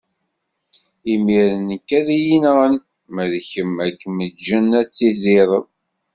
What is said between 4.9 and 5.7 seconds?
tidireḍ.